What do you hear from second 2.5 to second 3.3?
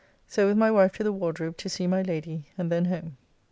and then home.